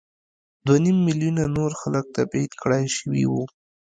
دوه 0.65 0.77
نیم 0.83 0.97
میلیونه 1.07 1.43
نور 1.57 1.71
خلک 1.81 2.05
تبعید 2.15 2.51
کړای 2.61 2.85
شوي 2.97 3.25
وو. 3.27 3.43